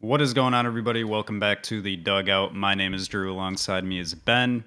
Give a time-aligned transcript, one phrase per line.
[0.00, 1.04] What is going on, everybody?
[1.04, 2.54] Welcome back to the Dugout.
[2.54, 3.32] My name is Drew.
[3.32, 4.62] Alongside me is Ben,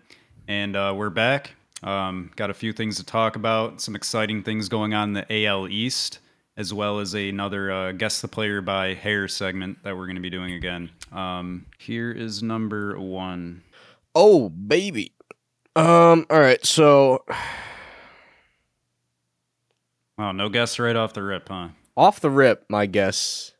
[0.48, 1.52] and uh, we're back.
[1.84, 3.80] Um, got a few things to talk about.
[3.80, 6.18] Some exciting things going on in the AL East,
[6.58, 10.22] as well as another uh, guess the player by hair segment that we're going to
[10.22, 10.90] be doing again.
[11.12, 13.62] Um, here is number one.
[14.16, 15.14] Oh, baby.
[15.76, 17.24] Um, all right, so
[20.18, 21.70] Wow, no guess right off the rip, huh?
[21.96, 23.54] off the rip, my guess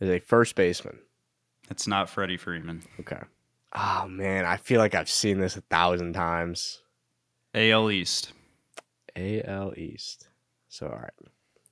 [0.00, 0.98] is a first baseman.
[1.70, 2.82] It's not Freddie Freeman.
[3.00, 3.20] Okay.
[3.74, 6.82] Oh man, I feel like I've seen this a thousand times.
[7.54, 8.32] AL East.
[9.16, 10.28] AL East.
[10.68, 11.10] So all right.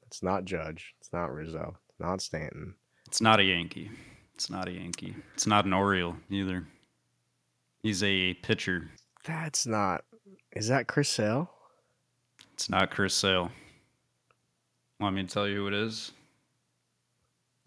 [0.07, 0.95] It's not Judge.
[1.01, 1.77] It's not Rizzo.
[1.89, 2.75] It's not Stanton.
[3.07, 3.91] It's not a Yankee.
[4.35, 5.15] It's not a Yankee.
[5.35, 6.67] It's not an Oriole either.
[7.83, 8.91] He's a pitcher.
[9.25, 10.05] That's not.
[10.53, 11.51] Is that Chris Sale?
[12.53, 13.51] It's not Chris Sale.
[15.01, 16.13] Want me to tell you who it is?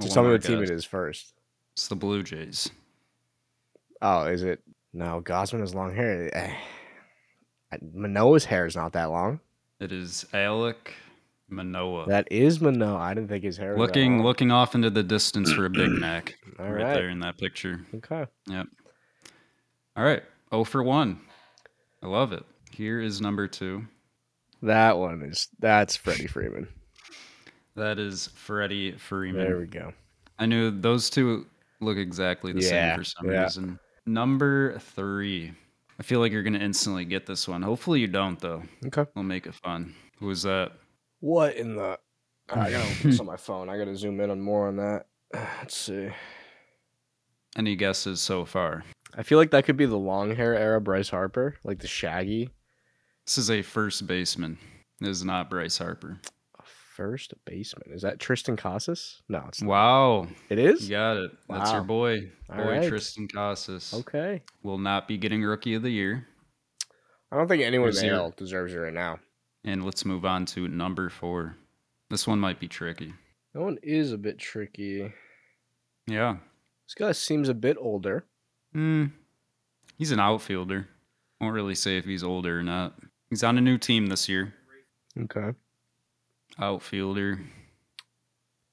[0.02, 1.34] Just tell me what team it is first.
[1.74, 2.70] It's the Blue Jays.
[4.02, 4.62] Oh, is it?
[4.94, 6.30] No, Gausman has long hair.
[6.36, 6.54] Eh.
[7.94, 9.40] Manoah's hair is not that long.
[9.80, 10.94] It is Alek
[11.50, 12.08] Manoah.
[12.08, 12.98] That is Manoah.
[12.98, 15.70] I didn't think his hair was that looking looking off into the distance for a
[15.70, 16.38] Big Mac.
[16.58, 16.94] All right, right.
[16.94, 17.86] there in that picture.
[17.96, 18.26] Okay.
[18.48, 18.68] Yep.
[19.96, 20.24] All right.
[20.52, 21.22] Oh for one.
[22.02, 22.44] I love it.
[22.72, 23.86] Here is number two.
[24.62, 26.68] That one is that's Freddie Freeman.
[27.80, 29.42] That is Freddie Freeman.
[29.42, 29.94] There we go.
[30.38, 31.46] I knew those two
[31.80, 33.44] look exactly the Yeah, same for some yeah.
[33.44, 33.80] reason.
[34.06, 35.54] Number three.
[35.98, 37.62] I feel like you're gonna instantly get this one.
[37.62, 38.64] Hopefully you don't though.
[38.86, 39.06] Okay.
[39.16, 39.96] We'll make it fun.
[40.20, 40.74] Who is that?
[41.22, 41.98] What in the?
[42.50, 43.70] I gotta open this on my phone.
[43.70, 45.06] I gotta zoom in on more on that.
[45.34, 46.10] Let's see.
[47.56, 48.84] Any guesses so far?
[49.16, 52.50] I feel like that could be the long hair era Bryce Harper, like the shaggy
[53.26, 54.58] This is a first baseman.
[55.00, 56.20] This is not Bryce Harper.
[57.00, 57.94] First baseman.
[57.94, 59.22] Is that Triston Casas?
[59.30, 59.70] No, it's not.
[59.70, 60.28] Wow.
[60.50, 60.90] It is?
[60.90, 61.32] You got it.
[61.48, 62.30] That's your boy.
[62.50, 62.92] All Boy right.
[62.92, 63.94] Triston Casas.
[63.94, 64.42] Okay.
[64.64, 66.28] Will not be getting rookie of the year.
[67.32, 69.20] I don't think anyone in the AL deserves it right now.
[69.64, 71.56] And let's move on to number four.
[72.10, 73.14] This one might be tricky.
[73.54, 75.14] That one is a bit tricky.
[76.06, 76.36] Yeah.
[76.86, 78.26] This guy seems a bit older.
[78.74, 79.06] Hmm.
[79.98, 80.90] He's an outfielder.
[81.40, 83.00] Won't really say if he's older or not.
[83.30, 84.54] He's on a new team this year.
[85.18, 85.54] Okay.
[86.60, 87.40] Outfielder.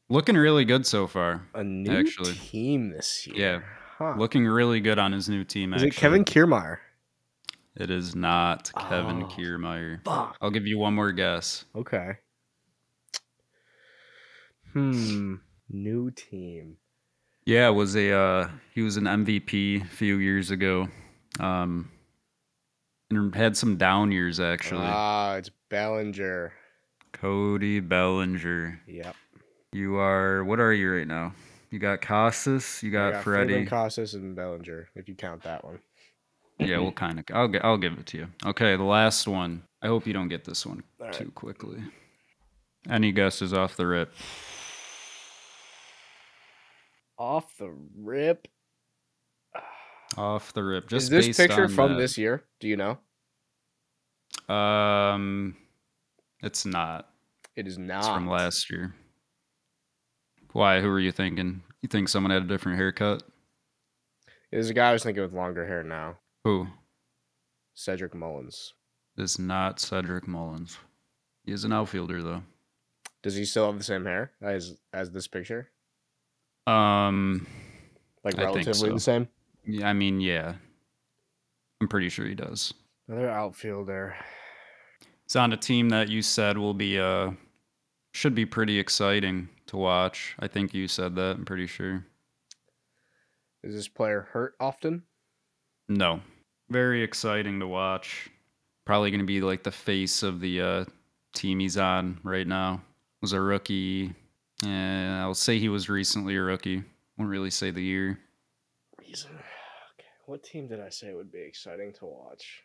[0.09, 1.47] Looking really good so far.
[1.55, 2.35] A new Actually.
[2.35, 3.37] team this year.
[3.37, 3.61] Yeah.
[3.99, 4.15] Huh.
[4.19, 5.73] Looking really good on his new team.
[5.73, 5.89] is Actually.
[5.89, 6.79] it Kevin Kiermaier?
[7.77, 9.27] It is not Kevin Oh.
[9.27, 10.05] Kiermaier.
[10.05, 10.37] Fuck.
[10.41, 11.65] I'll give you one more guess.
[11.75, 12.13] Okay.
[14.73, 15.37] Hmm.
[15.69, 16.77] New team.
[17.45, 20.89] Yeah, was a uh, he was an MVP a few years ago.
[21.41, 21.91] Um,
[23.11, 24.87] and had some down years actually.
[24.87, 26.53] Ah, it's Bellinger.
[27.21, 28.81] Cody Bellinger.
[28.87, 29.17] Yep.
[29.73, 31.33] You are what are you right now?
[31.71, 33.67] You got Casas, you I got, Freeman, Freddie.
[33.67, 35.79] Casas, and Bellinger, if you count that one.
[36.59, 38.29] yeah, we'll kind of I'll I'll give it to you.
[38.45, 39.63] Okay, the last one.
[39.83, 41.13] I hope you don't get this one right.
[41.13, 41.83] too quickly.
[42.89, 44.13] Any guesses off the rip?
[47.19, 48.47] Off the rip.
[50.17, 50.89] Off the rip.
[50.89, 51.99] Just Is this picture from that.
[51.99, 52.45] this year?
[52.61, 52.99] Do you know?
[54.55, 55.57] Um,
[56.43, 57.09] it's not.
[57.57, 57.99] It is not.
[57.99, 58.95] It's from last year.
[60.53, 60.81] Why?
[60.81, 61.63] Who are you thinking?
[61.83, 63.23] You think someone had a different haircut?
[64.51, 66.19] There's a guy I was thinking with longer hair now.
[66.45, 66.69] Who?
[67.75, 68.75] Cedric Mullins.
[69.19, 70.79] It's not Cedric Mullins.
[71.45, 72.43] He is an outfielder though.
[73.23, 75.69] Does he still have the same hair as as this picture?
[76.67, 77.47] Um,
[78.25, 78.93] Like relatively so.
[78.95, 79.29] the same?
[79.65, 80.55] yeah, I mean, yeah.
[81.81, 82.73] I'm pretty sure he does.
[83.09, 84.17] Another outfielder.
[85.27, 87.33] He's on a team that you said will be uh
[88.13, 90.35] should be pretty exciting to watch.
[90.39, 91.37] I think you said that.
[91.37, 92.07] I'm pretty sure.
[93.63, 95.03] Is this player hurt often?
[95.89, 96.21] No.
[96.71, 98.31] Very exciting to watch.
[98.85, 100.85] Probably going to be like the face of the uh,
[101.35, 102.81] team he's on right now.
[103.21, 104.15] Was a rookie.
[104.65, 106.85] And I'll say he was recently a rookie.
[107.19, 108.19] Won't really say the year.
[108.99, 109.31] Reason.
[109.31, 110.09] Okay.
[110.27, 112.63] What team did I say would be exciting to watch?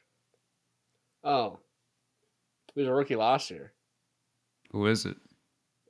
[1.24, 1.60] Oh.
[2.74, 3.74] He was a rookie last year.
[4.72, 5.18] Who is it?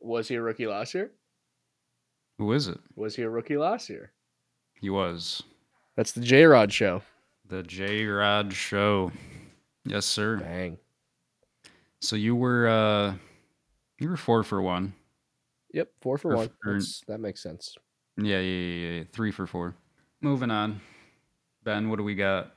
[0.02, 1.12] Was he a rookie last year?
[2.40, 2.80] Who is it?
[2.96, 4.12] Was he a rookie last year?
[4.80, 5.44] He was.
[5.96, 7.04] That's the J Rod show.
[7.48, 9.12] The J Rod Show.
[9.86, 10.38] Yes, sir.
[10.38, 10.78] Bang.
[12.00, 13.14] So you were uh
[14.00, 14.94] you were four for one.
[15.74, 16.50] Yep, four for Or one.
[16.64, 17.76] for- that makes sense.
[18.18, 19.04] Yeah, yeah, yeah, yeah.
[19.12, 19.76] Three for four.
[20.22, 20.82] Moving on.
[21.64, 22.56] Ben, what do we got?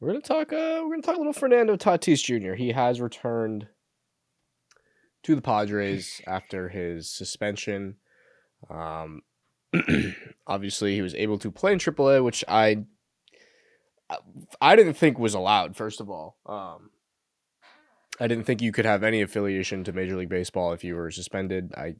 [0.00, 0.52] We're gonna talk.
[0.52, 2.54] Uh, we're gonna talk a little Fernando Tatis Jr.
[2.54, 3.66] He has returned
[5.24, 7.96] to the Padres after his suspension.
[8.70, 9.22] Um,
[10.46, 12.84] obviously, he was able to play in AAA, which I
[14.60, 15.76] I didn't think was allowed.
[15.76, 16.90] First of all, um,
[18.20, 21.10] I didn't think you could have any affiliation to Major League Baseball if you were
[21.10, 21.72] suspended.
[21.76, 21.96] I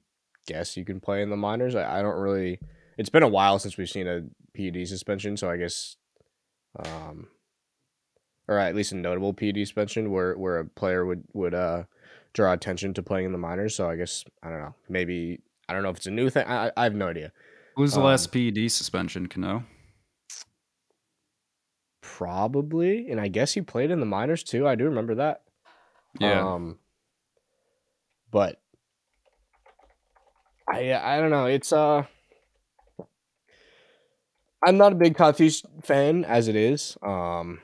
[0.46, 1.74] guess you can play in the minors.
[1.74, 2.60] I, I don't really.
[2.96, 4.22] It's been a while since we've seen a
[4.56, 5.96] PED suspension, so I guess.
[6.78, 7.26] Um,
[8.48, 11.84] or at least a notable PED suspension where where a player would would uh
[12.32, 13.74] draw attention to playing in the minors.
[13.76, 14.74] So I guess I don't know.
[14.88, 16.46] Maybe I don't know if it's a new thing.
[16.46, 17.32] I, I have no idea.
[17.76, 19.64] Who was the Um, last PED suspension, Cano?
[22.00, 24.66] Probably, and I guess he played in the minors too.
[24.66, 25.42] I do remember that.
[26.18, 26.54] Yeah.
[26.54, 26.78] Um,
[28.30, 28.60] but
[30.68, 31.46] I I don't know.
[31.46, 32.04] It's uh.
[34.66, 36.96] I'm not a big Tatis fan as it is.
[37.00, 37.60] Um,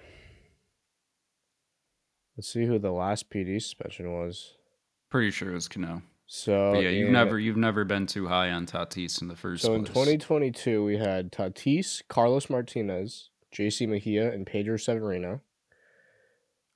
[2.37, 4.55] let's see who the last PED suspension was.
[5.11, 6.03] Pretty sure it was Cano.
[6.27, 9.63] So But yeah, you've never you've never been too high on Tatis in the first
[9.63, 15.43] So in 2022, we had Tatis, Carlos Martinez, JC Mejia, and Pedro Severino.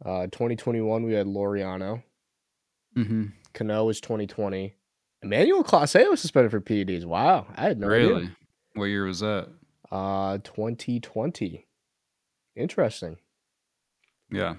[0.05, 2.03] Uh, 2021, we had Loriano.
[2.95, 4.77] hmm Cano was 2020.
[5.23, 7.05] Emmanuel Clase was suspended for PEDs.
[7.05, 8.15] Wow, I had no really?
[8.15, 8.37] idea.
[8.75, 9.49] What year was that?
[9.91, 11.67] Uh, 2020.
[12.55, 13.17] Interesting.
[14.31, 14.57] Yeah.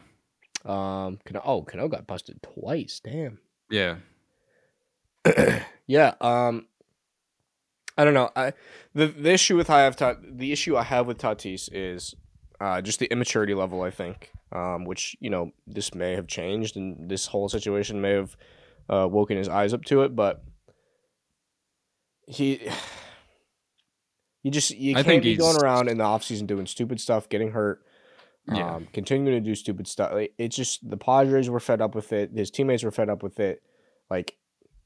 [0.66, 3.02] Um, Cano, oh, Cano got busted twice.
[3.04, 3.40] Damn.
[3.70, 3.96] Yeah.
[5.88, 6.14] yeah.
[6.20, 6.66] Um,
[7.98, 8.30] I don't know.
[8.36, 8.54] I
[8.94, 12.16] the the issue with I have Ta- the issue I have with Tatis is
[12.62, 13.82] uh, just the immaturity level.
[13.82, 18.12] I think, um, which you know this may have changed, and this whole situation may
[18.12, 18.38] have
[18.90, 20.16] uh, woken his eyes up to it.
[20.16, 20.44] But
[22.26, 22.62] he,
[24.44, 27.52] you just you I can't be going around in the offseason doing stupid stuff, getting
[27.52, 27.84] hurt.
[28.52, 28.76] Yeah.
[28.76, 30.12] Um, continuing to do stupid stuff.
[30.14, 32.32] Like, it's just the Padres were fed up with it.
[32.36, 33.62] His teammates were fed up with it.
[34.10, 34.38] Like,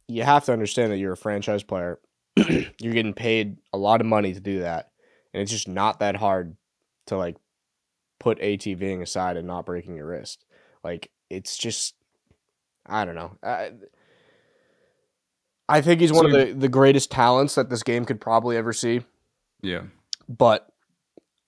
[0.07, 1.99] you have to understand that you're a franchise player.
[2.35, 4.89] you're getting paid a lot of money to do that,
[5.33, 6.57] and it's just not that hard
[7.07, 7.37] to like
[8.19, 10.45] put ATVing aside and not breaking your wrist.
[10.83, 11.95] Like, it's just,
[12.85, 13.37] I don't know.
[13.43, 13.71] I,
[15.69, 18.73] I think he's one of the, the greatest talents that this game could probably ever
[18.73, 19.01] see
[19.61, 19.83] Yeah.
[20.27, 20.67] but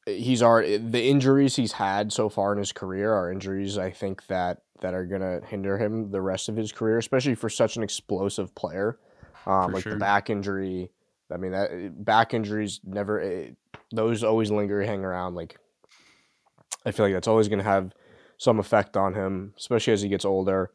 [0.05, 4.27] he's already the injuries he's had so far in his career are injuries I think
[4.27, 7.83] that that are gonna hinder him the rest of his career, especially for such an
[7.83, 8.99] explosive player.
[9.45, 9.93] Um, like sure.
[9.93, 10.91] the back injury.
[11.31, 13.49] I mean that back injuries never eh,
[13.91, 15.35] those always linger, hang around.
[15.35, 15.57] Like
[16.85, 17.93] I feel like that's always gonna have
[18.37, 20.71] some effect on him, especially as he gets older.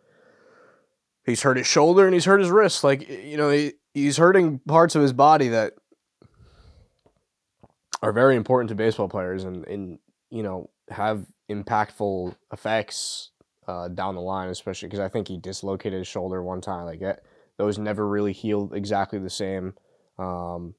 [1.25, 2.83] He's hurt his shoulder and he's hurt his wrist.
[2.83, 5.75] Like you know, he, he's hurting parts of his body that
[8.03, 9.99] are very important to baseball players and, and
[10.31, 13.31] you know have impactful effects
[13.69, 16.87] uh, down the line, especially because I think he dislocated his shoulder one time.
[16.87, 17.23] Like that,
[17.57, 19.75] those never really healed exactly the same.
[20.19, 20.75] Um,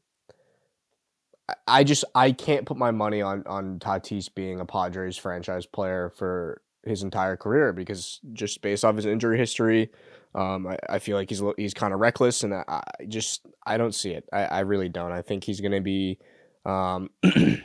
[1.50, 5.65] I- I just I can't put my money on on Tatis being a Padres franchise
[5.65, 9.91] player for his entire career because just based off his injury history,
[10.34, 13.77] um, I, I feel like he's he's kind of reckless, and I, I just I
[13.77, 14.27] don't see it.
[14.34, 15.12] I, I really don't.
[15.12, 16.19] I think he's going to be
[16.65, 17.10] um,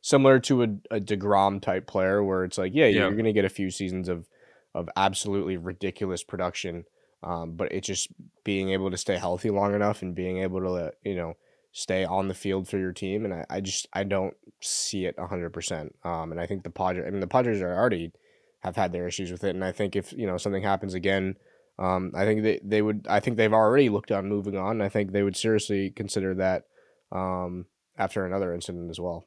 [0.00, 3.00] similar to a, a deGrom type player, where it's like, yeah, Yeah.
[3.02, 4.28] you're going to get a few seasons of
[4.74, 6.84] of absolutely ridiculous production,
[7.22, 8.08] um, but it's just
[8.42, 11.34] being able to stay healthy long enough and being able to you know
[11.72, 13.24] stay on the field for your team.
[13.24, 15.94] And I, I just I don't see it hundred percent.
[16.04, 18.12] Um, and I think the Padres, I mean, the Padres are already
[18.60, 21.36] have had their issues with it, and I think if you know something happens again.
[21.76, 23.04] Um, I think they, they would.
[23.10, 24.80] I think they've already looked on moving on.
[24.80, 26.66] I think they would seriously consider that
[27.10, 29.26] um, after another incident as well.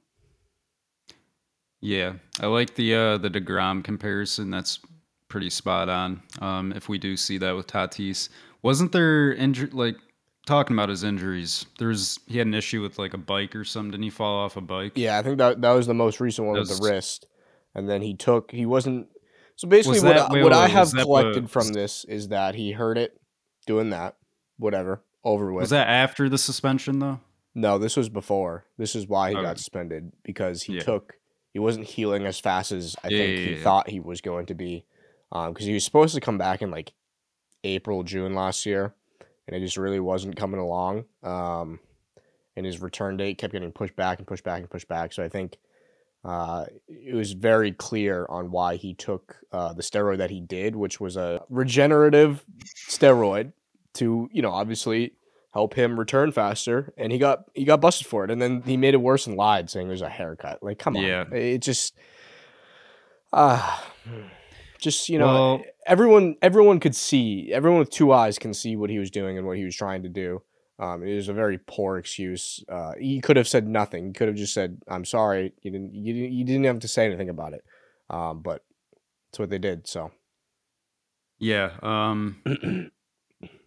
[1.79, 4.49] Yeah, I like the uh, the deGrom comparison.
[4.49, 4.79] That's
[5.29, 6.23] pretty spot on.
[6.41, 8.29] Um, if we do see that with Tatis,
[8.63, 9.95] wasn't there injury like
[10.47, 11.65] talking about his injuries?
[11.77, 13.91] There's he had an issue with like a bike or something.
[13.91, 14.93] Didn't he fall off a bike?
[14.95, 17.27] Yeah, I think that that was the most recent one with the wrist,
[17.75, 18.51] and then he took.
[18.51, 19.07] He wasn't.
[19.55, 22.29] So basically, Was what, that- I, wait, what wait, I have collected from this is
[22.29, 23.19] that he heard it
[23.67, 24.15] doing that.
[24.57, 25.61] Whatever, over with.
[25.61, 27.19] Was that after the suspension though?
[27.57, 28.65] No, this was before.
[28.77, 29.43] This is why he Okay.
[29.43, 30.83] got suspended because he Yeah.
[30.83, 31.15] took
[31.53, 34.45] he wasn't healing as fast as I Yeah, think yeah, he thought he was going
[34.45, 34.85] to be,
[35.31, 36.93] because he was supposed to come back in like
[37.63, 38.93] April June last year,
[39.47, 41.05] and it just really wasn't coming along.
[41.23, 41.79] Um,
[42.55, 45.13] and his return date kept getting pushed back and pushed back and pushed back.
[45.13, 45.57] So I think
[46.23, 50.75] uh, it was very clear on why he took uh, the steroid that he did,
[50.75, 52.45] which was a regenerative
[52.87, 53.53] steroid
[53.95, 55.13] to, you know, obviously
[55.57, 56.93] help him return faster.
[56.97, 59.35] And he got he got busted for it, and then he made it worse and
[59.35, 60.61] lied, saying it was a haircut.
[60.61, 61.23] Like, come on, Yeah.
[61.31, 61.97] it just,
[63.33, 63.79] uh,
[64.79, 68.91] just you know, Well- everyone everyone could see, everyone with two eyes can see what
[68.91, 70.43] he was doing and what he was trying to do.
[70.79, 72.63] Um, it was a very poor excuse.
[72.69, 74.05] Uh, he could have said nothing.
[74.07, 75.95] He could have just said, "I'm sorry." You didn't.
[75.95, 76.33] You didn't.
[76.33, 77.63] You didn't have to say anything about it.
[78.11, 78.63] Um, but
[79.31, 79.87] that's what they did.
[79.87, 80.11] So
[81.39, 81.71] Yeah.
[81.81, 82.41] Um,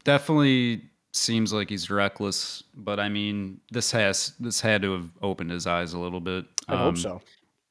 [0.04, 5.50] definitely seems like he's reckless, but I mean, this has this had to have opened
[5.50, 6.44] his eyes a little bit.
[6.68, 7.20] I hope Um, so.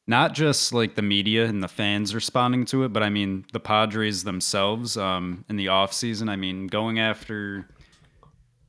[0.08, 3.60] Not just like the media and the fans responding to it, but I mean the
[3.60, 6.30] Padres themselves um, in the offseason.
[6.30, 7.68] I mean, going after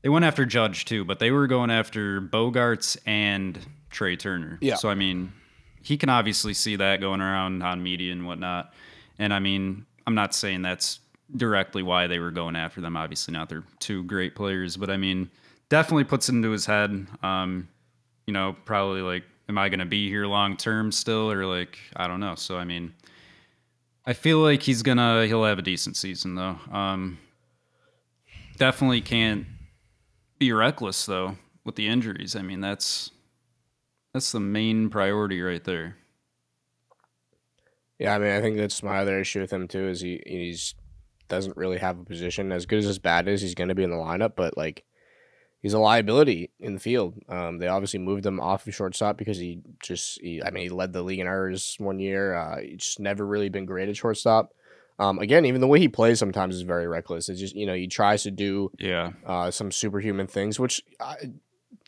[0.02, 3.58] they went after Judge too, but they were going after Bogaerts and
[3.88, 4.58] Trey Turner.
[4.60, 4.74] Yeah.
[4.76, 5.32] So I mean,
[5.82, 8.74] he can obviously see that going around on media and whatnot.
[9.18, 11.00] And I mean, I'm not saying that's
[11.36, 12.96] directly why they were going after them.
[12.96, 15.30] Obviously, not they're two great players, but I mean,
[15.68, 17.06] definitely puts it into his head.
[17.22, 17.68] Um,
[18.26, 21.78] you know, probably like, am I going to be here long term still, or like,
[21.96, 22.34] I don't know.
[22.34, 22.94] So I mean,
[24.06, 26.58] I feel like he's gonna he'll have a decent season though.
[26.72, 27.18] Um,
[28.56, 29.46] definitely can't
[30.38, 32.34] be reckless though with the injuries.
[32.34, 33.10] I mean, that's
[34.12, 35.96] that's the main priority right there.
[37.98, 39.88] Yeah, I mean, I think that's my other issue with him too.
[39.88, 40.74] Is he he's
[41.30, 43.40] doesn't really have a position as good as his bat is.
[43.40, 44.84] He's going to be in the lineup, but like
[45.62, 47.14] he's a liability in the field.
[47.28, 50.68] Um, they obviously moved him off of shortstop because he just he, I mean, he
[50.68, 52.34] led the league in errors one year.
[52.34, 54.52] Uh, he's just never really been great at shortstop.
[54.98, 57.30] Um, again, even the way he plays sometimes is very reckless.
[57.30, 61.16] It's just you know he tries to do Yeah, uh, some superhuman things, which I,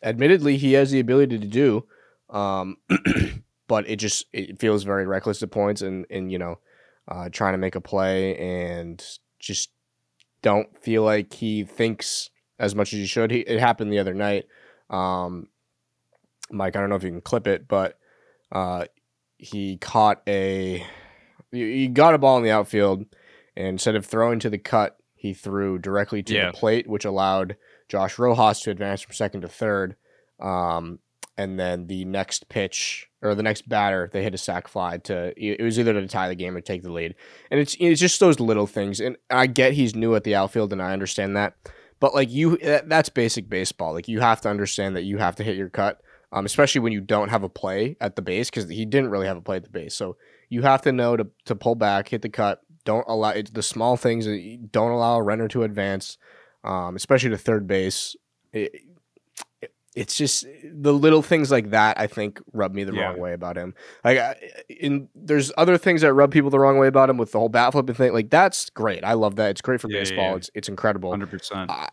[0.02, 1.84] admittedly he has the ability to do.
[2.30, 2.78] Um,
[3.68, 6.58] but it just it feels very reckless at points, and and you know,
[7.06, 9.04] uh, trying to make a play and
[9.42, 9.70] just
[10.42, 13.30] don't feel like he thinks as much as he should.
[13.30, 14.46] He, it happened the other night.
[14.88, 15.48] Um,
[16.50, 17.98] Mike, I don't know if you can clip it, but
[18.50, 18.86] uh,
[19.38, 20.86] he caught a
[21.50, 23.04] he got a ball in the outfield,
[23.56, 26.46] and instead of throwing to the cut, he threw directly to Yeah.
[26.50, 27.56] the plate, which allowed
[27.88, 29.96] Josh Rojas to advance from second to third.
[30.40, 30.98] Um,
[31.36, 35.32] and then the next pitch or the next batter, they hit a sac fly to
[35.36, 37.14] it was either to tie the game or take the lead.
[37.50, 39.00] And it's it's just those little things.
[39.00, 41.54] And I get he's new at the outfield, and I understand that.
[42.00, 43.92] But like you, that's basic baseball.
[43.92, 46.00] Like you have to understand that you have to hit your cut,
[46.32, 49.26] um, especially when you don't have a play at the base because he didn't really
[49.26, 49.94] have a play at the base.
[49.94, 50.16] So
[50.48, 52.60] you have to know to to pull back, hit the cut.
[52.84, 54.26] Don't allow it's the small things.
[54.70, 56.18] Don't allow a runner to advance,
[56.64, 58.16] um, especially to third base.
[58.52, 58.82] It,
[59.94, 62.00] it's just the little things like that.
[62.00, 63.08] I think rub me the Yeah.
[63.10, 63.74] wrong way about him.
[64.04, 64.18] Like,
[64.70, 67.48] in there's other things that rub people the wrong way about him with the whole
[67.50, 68.12] bat flipping thing.
[68.12, 69.04] Like that's great.
[69.04, 69.50] I love that.
[69.50, 70.30] It's great for Yeah, baseball.
[70.30, 70.36] yeah.
[70.36, 71.70] It's it's incredible hundred percent.
[71.70, 71.88] uh,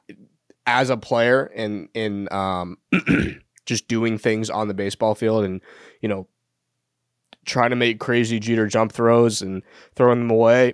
[0.65, 2.77] as a player and in um
[3.65, 5.61] just doing things on the baseball field and
[6.01, 6.27] you know
[7.45, 9.63] trying to make crazy Jeter jump throws and
[9.95, 10.73] throwing them away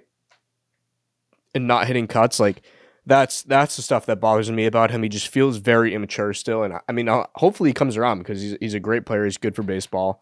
[1.54, 2.62] and not hitting cuts like
[3.06, 5.04] that's that's the stuff that bothers me about him.
[5.04, 8.20] He just feels very immature still, and I, I mean, uh, hopefully he comes around
[8.20, 9.26] because he's he's a great player.
[9.26, 10.22] He's good for baseball.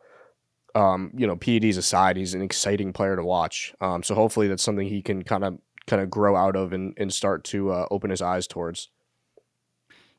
[0.76, 3.76] Um, you know, PEDs aside, he's an exciting player to watch.
[3.80, 6.94] Um, so hopefully that's something he can kind of kind of grow out of and,
[6.98, 8.90] and start to uh, open his eyes towards.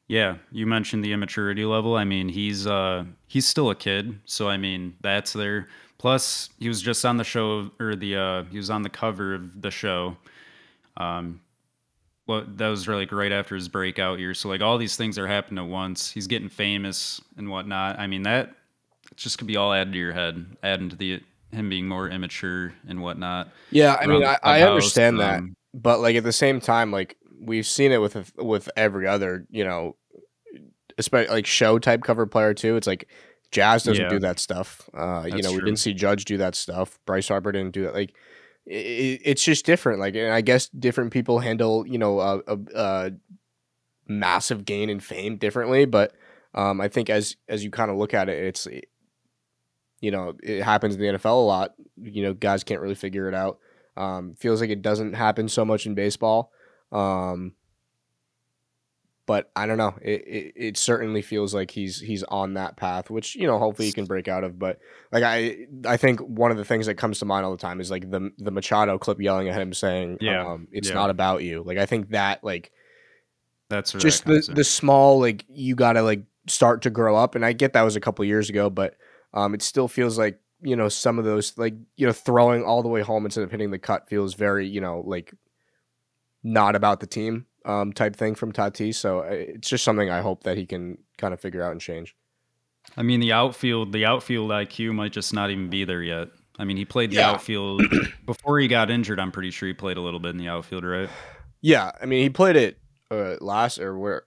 [0.06, 1.96] Yeah, you mentioned the immaturity level.
[1.96, 5.68] I mean, he's uh he's still a kid, so I mean that's there.
[5.98, 9.34] Plus, he was just on the show or the uh he was on the cover
[9.34, 10.16] of the show.
[10.96, 11.40] Um
[12.26, 14.34] well that was really like right after his breakout year.
[14.34, 16.10] So like all these things are happening at once.
[16.10, 17.98] He's getting famous and whatnot.
[17.98, 18.54] I mean that
[19.16, 22.72] just could be all added to your head, adding to the him being more immature
[22.88, 23.48] and whatnot.
[23.70, 27.16] Yeah, I mean, I, I understand that, um, but like at the same time, like
[27.40, 29.94] we've seen it with with every other, you know,
[30.98, 32.76] especially like show type cover player too.
[32.76, 33.08] It's like
[33.50, 34.08] Jazz doesn't Yeah.
[34.10, 34.88] do that stuff.
[34.92, 36.98] Uh, you know, we didn't see Judge do that stuff.
[37.06, 37.94] Bryce Harper didn't do that.
[37.94, 38.14] Like,
[38.68, 40.00] i i- it's just different.
[40.00, 43.10] Like, and I guess different people handle, you know, a, a, a
[44.06, 45.84] massive gain in fame differently.
[45.84, 46.14] But
[46.54, 48.66] um, I think as as you kind of look at it, it's
[50.00, 51.74] you know, it happens in the NFL a lot.
[52.02, 53.58] You know, guys can't really figure it out.
[53.96, 56.50] Um, feels like it doesn't happen so much in baseball.
[56.92, 57.52] Um,
[59.26, 59.94] but I don't know.
[60.02, 63.86] It, it it certainly feels like he's he's on that path, which you know, hopefully
[63.86, 64.58] he can break out of.
[64.58, 64.80] But
[65.12, 67.80] like I I think one of the things that comes to mind all the time
[67.80, 70.94] is like the the Machado clip yelling at him saying, Yeah, um, it's yeah.
[70.94, 72.70] not about you." Like I think that like
[73.70, 74.54] That's just that the in.
[74.56, 77.34] the small like you gotta like start to grow up.
[77.34, 78.96] And I get that was a couple years ago, but
[79.32, 82.82] um, it still feels like you know some of those like you know throwing all
[82.82, 85.32] the way home instead of hitting the cut feels very you know like
[86.42, 88.96] not about the team um, type thing from Tatis.
[88.96, 91.80] So uh, it's just something I hope that he can kind of figure out and
[91.80, 92.14] change.
[92.96, 96.28] I mean, the outfield, the outfield IQ might just not even be there yet.
[96.58, 97.30] I mean, he played the Yeah.
[97.30, 97.82] outfield
[98.26, 99.18] before he got injured.
[99.18, 101.08] I'm pretty sure he played a little bit in the outfield, right?
[101.60, 102.78] Yeah, I mean he played it
[103.10, 104.22] uh, last or where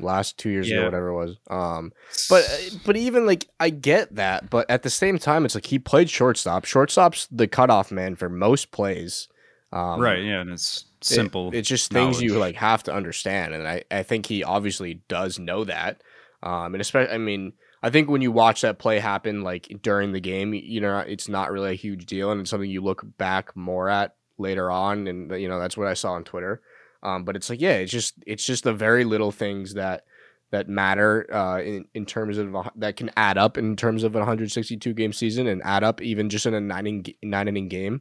[0.00, 1.36] last two years ago, whatever it was.
[1.48, 1.92] Um,
[2.28, 5.66] but uh, but even like I get that, but at the same time, it's like
[5.66, 6.64] he played shortstop.
[6.64, 9.28] Shortstop's the cutoff man for most plays.
[9.72, 11.50] Um, right, yeah, and it's it- simple.
[11.52, 15.38] it's just things you like have to understand, and I I think he obviously does
[15.38, 16.02] know that.
[16.42, 17.52] Um, and especially, I mean,
[17.82, 21.28] I think when you watch that play happen like during the game, you know, it's
[21.28, 25.06] not really a huge deal, and it's something you look back more at later on,
[25.06, 26.62] and you know that's what I saw on Twitter.
[27.02, 30.04] Um, but it's like, yeah, it's just it's just the very little things that
[30.50, 34.14] that matter uh, in in terms of a, that can add up in terms of
[34.14, 37.68] a 162 game season and add up even just in a nine inning, nine inning
[37.68, 38.00] game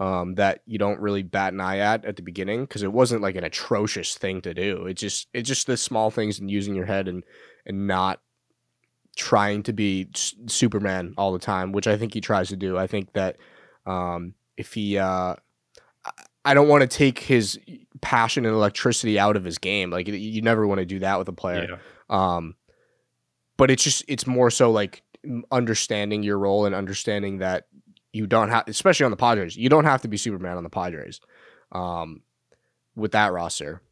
[0.00, 3.22] um, that you don't really bat an eye at at the beginning because it wasn't
[3.22, 4.86] like an atrocious thing to do.
[4.86, 7.22] It just it's just the small things and using your head and
[7.66, 8.20] and not
[9.16, 12.78] trying to be s- Superman all the time, which I think he tries to do.
[12.78, 13.36] I think that
[13.86, 15.34] um, if he, uh,
[16.44, 17.58] I- don't want to take his
[18.00, 19.90] passion and electricity out of his game.
[19.90, 21.66] Like you- you never want to do that with a player.
[21.70, 21.76] yeah.
[22.08, 22.54] Um,
[23.58, 25.02] but it's just it's more so like
[25.52, 27.66] understanding your role and understanding that
[28.12, 30.70] you don't have, especially on the Padres, you don't have to be Superman on the
[30.70, 31.20] Padres,
[31.72, 32.22] um,
[32.94, 33.82] with that roster.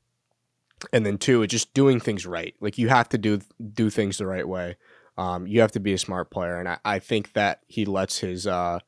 [0.92, 2.54] And then two, it's just doing things right.
[2.60, 3.40] Like you have to do
[3.72, 4.76] do things the right way.
[5.16, 8.18] Um, you have to be a smart player, and I, I think that he lets
[8.18, 8.78] his uh,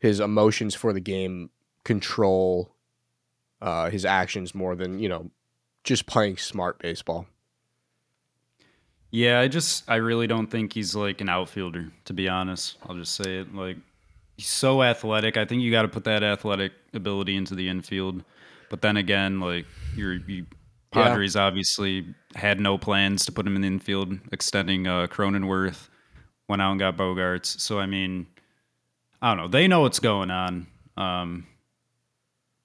[0.00, 1.50] his emotions for the game
[1.84, 2.74] control
[3.60, 5.30] uh, his actions more than you know
[5.84, 7.26] just playing smart baseball.
[9.10, 12.76] Yeah, I just I really don't think he's like an outfielder, to be honest.
[12.86, 13.54] I'll just say it.
[13.54, 13.78] Like
[14.38, 15.36] he's so athletic.
[15.36, 18.24] I think you got to put that athletic ability into the infield.
[18.70, 20.46] But then again, like you're you
[20.94, 21.04] Yeah.
[21.08, 25.88] Padres obviously had no plans to put him in the infield, extending uh Cronenworth,
[26.48, 27.60] went out and got Bogaerts.
[27.60, 28.26] So I mean,
[29.20, 29.48] I don't know.
[29.48, 30.66] They know what's going on.
[30.96, 31.46] Um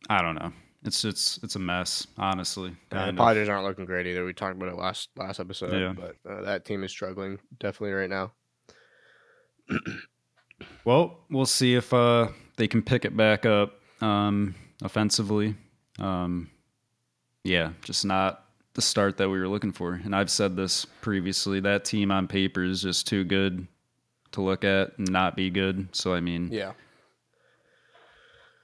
[0.10, 0.54] I don't know.
[0.86, 2.76] It's it's it's a mess, honestly.
[2.92, 3.14] Yeah, the.
[3.18, 4.26] Padres aren't looking great either.
[4.26, 5.94] We talked about it last last episode, Yeah.
[5.94, 8.34] but uh, that team is struggling definitely right now.
[10.86, 15.56] Well, we'll see if uh, they can pick it back up um, offensively.
[16.00, 16.50] Um,
[17.44, 19.94] yeah, just not the start that we were looking for.
[20.04, 23.68] And I've said this previously that team on paper is just too good
[24.32, 25.96] to look at and not be good.
[25.96, 26.74] So, I mean, Yeah,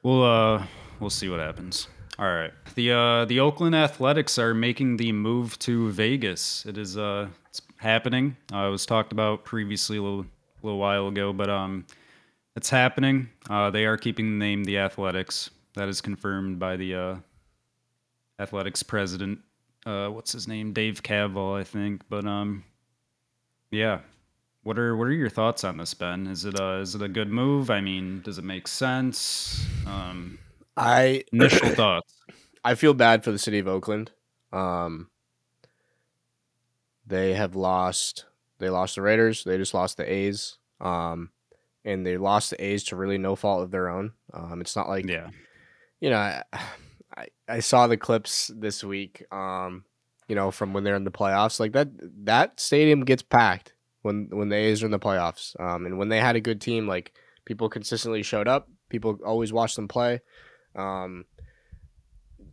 [0.01, 0.65] We'll uh
[0.99, 1.87] we'll see what happens.
[2.17, 2.51] All right.
[2.75, 6.65] The uh the Oakland Athletics are making the move to Vegas.
[6.65, 8.37] It is uh it's happening.
[8.53, 10.25] Uh, it was talked about previously a little
[10.63, 11.85] little while ago, but um
[12.55, 13.29] it's happening.
[13.49, 15.49] Uh they are keeping the name the Athletics.
[15.75, 17.15] That is confirmed by the uh
[18.39, 19.39] Athletics president.
[19.85, 20.73] Uh what's his name?
[20.73, 22.03] Dave Kaval, I think.
[22.09, 22.63] But um
[23.71, 23.99] yeah.
[24.63, 26.27] What are what are your thoughts on this, Ben?
[26.27, 27.69] Is it a is it a good move?
[27.69, 29.65] I mean, does it make sense?
[29.85, 30.37] Um,
[30.75, 32.13] I initial thoughts.
[32.63, 34.11] I feel bad for the city of Oakland.
[34.51, 35.09] Um,
[37.05, 38.25] they have lost.
[38.59, 39.43] They lost the Raiders.
[39.43, 40.57] They just lost the A's.
[40.81, 41.31] Um,
[41.85, 44.13] and they lost the A's to really no fault of their own.
[44.33, 45.29] Um, it's not like Yeah,
[45.99, 46.43] you know, I,
[47.15, 49.25] I I saw the clips this week.
[49.31, 49.85] Um,
[50.27, 51.89] you know, from when they're in the playoffs, like that
[52.25, 55.59] that stadium gets packed when when the A's are in the playoffs.
[55.59, 57.13] Um, and when they had a good team, like
[57.45, 58.69] people consistently showed up.
[58.89, 60.19] People always watched them play.
[60.75, 61.25] Um,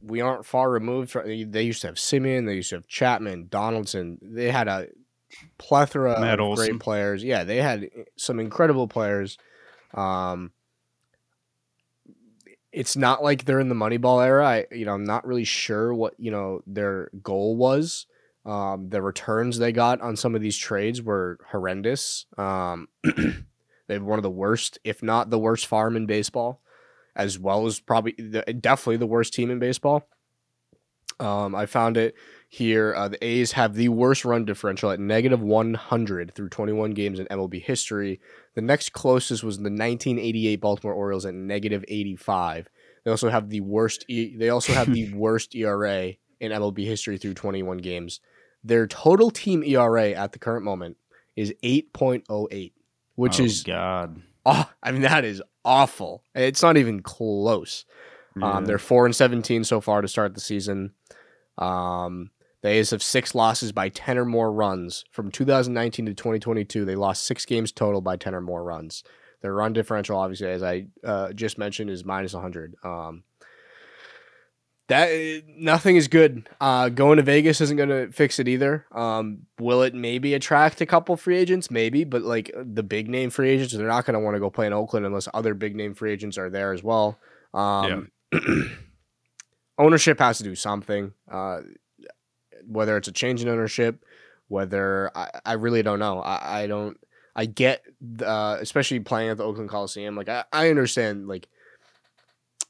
[0.03, 1.27] we aren't far removed from.
[1.27, 2.47] They used to have Semien.
[2.47, 4.19] They used to have Chapman, Donaldson.
[4.23, 4.89] They had a
[5.59, 7.23] plethora of great players.
[7.25, 9.39] Yeah, they had some incredible players.
[9.95, 10.53] Um,
[12.73, 14.47] it's not like they're in the Moneyball era.
[14.47, 18.07] I, you know, I'm not really sure what you know their goal was.
[18.45, 22.27] Um, the returns they got on some of these trades were horrendous.
[22.39, 26.61] Um, they have one of the worst, if not the worst, farm in baseball,
[27.17, 30.09] as well as probably the, definitely the worst team in baseball.
[31.19, 32.15] Um, I found it
[32.49, 32.95] here.
[32.97, 37.27] Uh, the A's have the worst run differential at negative 100 through 21 games in
[37.27, 38.21] MLB history.
[38.55, 42.69] The next closest was the 1988 Baltimore Orioles at negative 85.
[43.05, 44.05] They also have the worst.
[44.09, 48.21] E- they also have the worst ERA in MLB history through 21 games.
[48.65, 50.97] Their total team ERA at the current moment
[51.37, 52.73] is 8.08,
[53.15, 54.23] which Oh, is God.
[54.45, 56.23] oh, I mean that is awful.
[56.35, 57.85] It's not even close.
[58.37, 58.53] Yeah.
[58.53, 60.93] Um, they're four and seventeen so far to start the season.
[61.59, 62.31] Um,
[62.63, 65.05] The A's have six losses by 10 or more runs.
[65.11, 69.05] From 2019 to 2022, they lost six games total by 10 or more runs.
[69.43, 72.75] Their run differential, obviously, as I uh, just mentioned, is minus 100.
[72.83, 73.25] Um,
[74.89, 76.49] that nothing is good.
[76.61, 78.87] Uh, going to Vegas isn't going to fix it either.
[78.93, 81.71] Um, will it maybe attract a couple free agents?
[81.71, 84.49] Maybe, but like the big name free agents, they're not going to want to go
[84.49, 87.19] play in Oakland unless other big name free agents are there as well.
[87.53, 88.41] Um, yeah.
[89.79, 91.13] ownership has to do something.
[91.31, 91.61] Uh,
[92.67, 94.05] whether it's a change in ownership,
[94.49, 96.21] whether I, I really don't know.
[96.21, 96.99] I, I don't.
[97.39, 97.83] I get,
[98.25, 100.17] uh, especially playing at the Oakland Coliseum.
[100.17, 101.29] Like I, I understand.
[101.29, 101.49] Like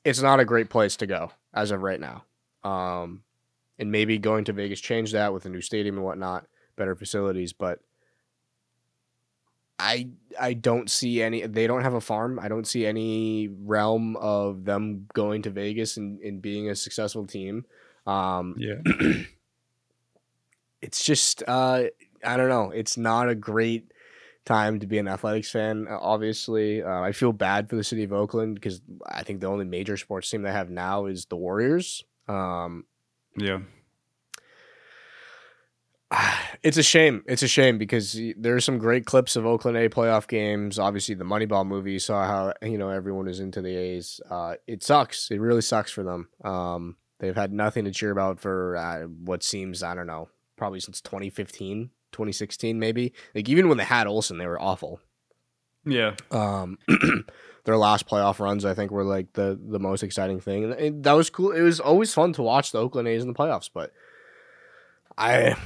[0.04, 2.24] it's not a great place to go as of right now.
[2.64, 3.22] Um,
[3.78, 7.52] and maybe going to Vegas change that with a new stadium and whatnot, better facilities.
[7.52, 7.80] But
[9.78, 10.08] I
[10.40, 11.46] I don't see any.
[11.46, 12.38] They don't have a farm.
[12.40, 17.26] I don't see any realm of them going to Vegas and, and being a successful
[17.26, 17.66] team.
[18.06, 18.76] Um, yeah,
[20.80, 21.84] it's just uh,
[22.24, 22.70] I don't know.
[22.70, 23.92] It's not a great
[24.46, 25.86] time to be an athletics fan.
[25.88, 29.48] Uh, obviously, uh, I feel bad for the city of Oakland because I think the
[29.48, 32.04] only major sports team they have now is the Warriors.
[32.28, 32.86] Um,
[33.36, 33.58] yeah.
[36.62, 37.22] It's a shame.
[37.28, 40.80] It's a shame because there are some great clips of Oakland A playoff games.
[40.80, 44.20] Obviously, the Moneyball movie saw how you know everyone is into the A's.
[44.28, 45.30] Uh, it sucks.
[45.30, 46.28] It really sucks for them.
[46.42, 50.80] Um, they've had nothing to cheer about for uh, what seems I don't know probably
[50.80, 53.12] since 2015 2016 maybe.
[53.34, 55.00] Like even when they had Olson, they were awful.
[55.84, 56.14] Yeah.
[56.30, 56.78] Um,
[57.64, 61.12] their last playoff runs, I think, were like the the most exciting thing, and that
[61.12, 61.52] was cool.
[61.52, 63.92] It was always fun to watch the Oakland A's in the playoffs, but
[65.16, 65.56] I.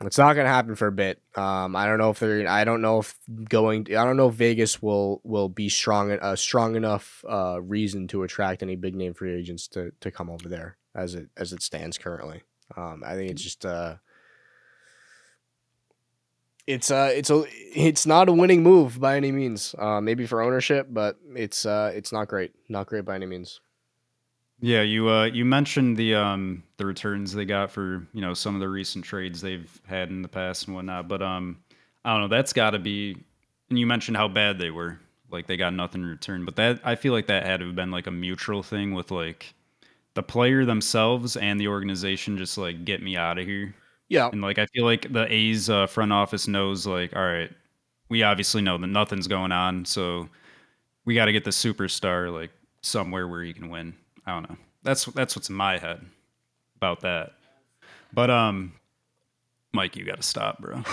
[0.00, 1.22] It's not going to happen for a bit.
[1.34, 2.46] Um, I don't know if they're.
[2.46, 3.16] I don't know if
[3.48, 3.86] going.
[3.90, 8.22] I don't know if Vegas will will be strong a strong enough uh, reason to
[8.22, 11.62] attract any big name free agents to to come over there as it as it
[11.62, 12.42] stands currently.
[12.76, 13.94] Um, I think it's just uh,
[16.66, 19.74] it's uh it's a it's not a winning move by any means.
[19.78, 22.52] Uh, maybe for ownership, but it's uh it's not great.
[22.68, 23.60] Not great by any means.
[24.60, 28.54] Yeah, you uh you mentioned the um the returns they got for you know some
[28.54, 31.58] of the recent trades they've had in the past and whatnot, but um
[32.04, 33.16] I don't know that's got to be.
[33.70, 34.98] And you mentioned how bad they were,
[35.30, 37.76] like they got nothing in return, but that I feel like that had to have
[37.76, 39.54] been like a mutual thing with like
[40.14, 43.74] the player themselves and the organization just like get me out of here
[44.14, 44.28] yeah.
[44.30, 47.50] And like I feel like the A's uh, front office knows like, all right,
[48.08, 50.28] we obviously know that nothing's going on, so
[51.04, 53.94] we got to get the superstar like somewhere where he can win.
[54.24, 54.56] I don't know.
[54.84, 56.00] That's that's what's in my head
[56.76, 57.32] about that.
[58.12, 58.74] But um,
[59.72, 60.84] Mike, you got to stop, bro.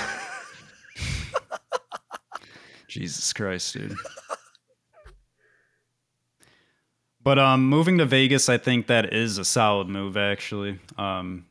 [2.88, 3.96] Jesus Christ, dude.
[7.24, 10.18] But um, moving to Vegas, I think that is a solid move.
[10.18, 11.46] Actually, um,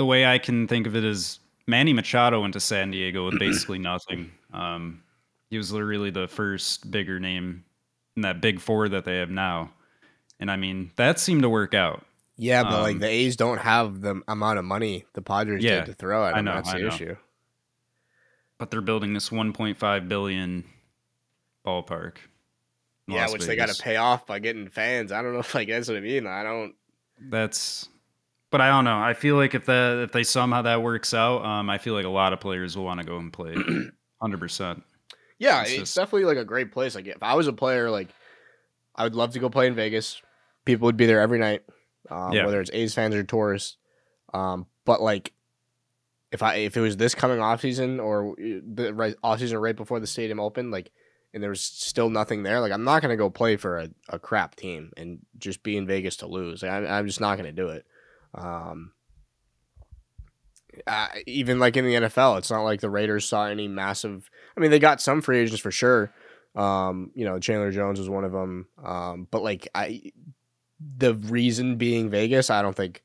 [0.00, 3.38] the way I can think of it is Manny Machado went to San Diego with
[3.38, 4.32] basically nothing.
[4.50, 5.02] Um,
[5.50, 7.64] he was literally the first bigger name
[8.16, 9.70] in that big four that they have now.
[10.38, 12.06] And I mean, that seemed to work out.
[12.38, 15.80] Yeah, but um, like the A's don't have the amount of money the Padres yeah,
[15.80, 16.38] did to throw at them.
[16.38, 16.88] I know, That's the know.
[16.88, 17.16] issue.
[18.56, 20.64] But they're building this 1.5 billion
[21.66, 22.16] ballpark.
[23.06, 23.46] Yeah, Las which Vegas.
[23.46, 25.12] they got to pay off by getting fans.
[25.12, 26.26] I don't know if like that's what I mean.
[26.26, 26.74] I don't.
[27.20, 27.90] That's
[28.50, 28.98] but I don't know.
[28.98, 32.04] I feel like if that if they somehow that works out, um, I feel like
[32.04, 33.54] a lot of players will want to go and play.
[34.20, 34.82] Hundred percent.
[35.38, 35.96] Yeah, it's, it's just...
[35.96, 36.94] definitely like a great place.
[36.94, 38.08] Like if I was a player, like
[38.94, 40.20] I would love to go play in Vegas.
[40.64, 41.62] People would be there every night,
[42.10, 42.44] um, yeah.
[42.44, 43.76] whether it's A's fans or tourists.
[44.34, 45.32] Um, but like
[46.32, 49.58] if I if it was this coming off season or uh, the right off season
[49.58, 50.90] right before the stadium opened, like
[51.32, 54.18] and there was still nothing there, like I'm not gonna go play for a, a
[54.18, 56.62] crap team and just be in Vegas to lose.
[56.62, 57.86] Like, I, I'm just not gonna do it.
[58.34, 58.92] Um,
[60.86, 64.30] uh, even like in the NFL, it's not like the Raiders saw any massive.
[64.56, 66.12] I mean, they got some free agents for sure.
[66.54, 68.66] Um, you know, Chandler Jones was one of them.
[68.82, 70.12] Um, but like I,
[70.96, 73.02] the reason being Vegas, I don't think.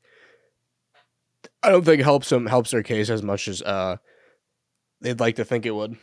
[1.62, 3.96] I don't think helps them helps their case as much as uh,
[5.00, 5.96] they'd like to think it would.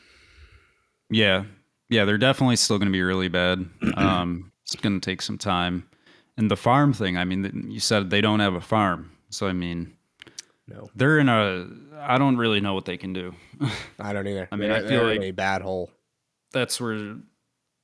[1.10, 1.46] Yeah,
[1.90, 3.66] yeah, they're definitely still going to be really bad.
[3.98, 5.88] Um, it's going to take some time.
[6.38, 9.12] And the farm thing, I mean, you said they don't have a farm.
[9.34, 9.94] So I mean,
[10.68, 11.68] no, they're in a.
[12.00, 13.34] I don't really know what they can do.
[14.00, 14.48] I don't either.
[14.52, 15.92] I mean, they're, I feel like a bad hole.
[16.52, 17.16] That's where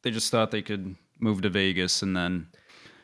[0.04, 2.48] they just thought they could move to Vegas and then.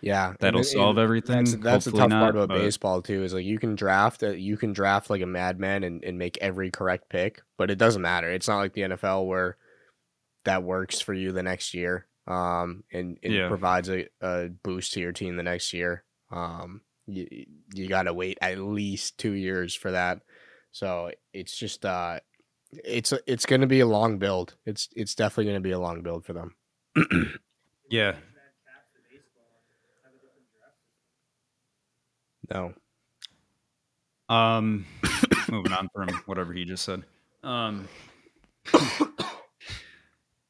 [0.01, 1.45] Yeah, that'll and, solve everything.
[1.45, 2.59] That's, that's the tough not, part about but...
[2.59, 3.23] baseball too.
[3.23, 6.69] Is like you can draft, you can draft like a madman and, and make every
[6.69, 8.29] correct pick, but it doesn't matter.
[8.29, 9.57] It's not like the NFL where
[10.43, 13.47] that works for you the next year, um, and, it yeah.
[13.47, 16.03] provides a, a boost to your team the next year.
[16.31, 20.21] Um, you you got to wait at least two years for that.
[20.71, 22.19] So it's just uh,
[22.71, 24.55] it's it's going to be a long build.
[24.65, 26.55] It's it's definitely going to be a long build for them.
[27.89, 28.15] Yeah.
[32.51, 32.73] No.
[34.27, 34.85] Um,
[35.51, 37.03] moving on from whatever he just said.
[37.43, 37.87] Um,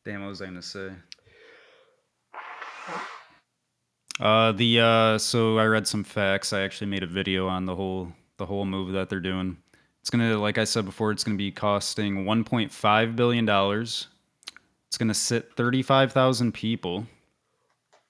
[0.06, 0.92] damn, what was I gonna say?
[4.20, 6.54] Uh, the uh, so I read some facts.
[6.54, 9.58] I actually made a video on the whole the whole move that they're doing.
[10.02, 14.08] It's gonna, like I said before, it's gonna be costing 1.5 billion dollars.
[14.88, 17.08] It's gonna sit 35,000 people.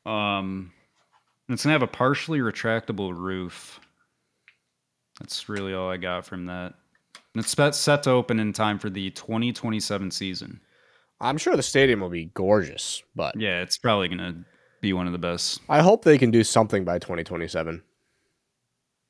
[0.05, 0.73] Um,
[1.49, 3.79] it's gonna have a partially retractable roof.
[5.19, 6.73] That's really all I got from that.
[7.33, 10.59] And it's set set to open in time for the 2027 season.
[11.21, 14.43] I'm sure the stadium will be gorgeous, but Yeah, it's probably gonna
[14.81, 15.61] be one of the best.
[15.69, 17.81] I hope they can do something by 2027.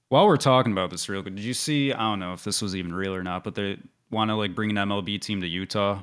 [0.09, 1.91] While we're talking about this real quick, did you see?
[1.91, 3.77] I don't know if this was even real or not, but they
[4.11, 6.01] want to like bring an MLB team to Utah.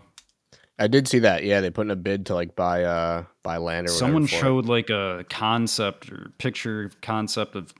[0.79, 1.44] I did see that.
[1.44, 4.35] Yeah, they put in a bid to like buy uh buy land or Someone for
[4.35, 4.38] it.
[4.40, 7.72] showed like a concept or picture concept of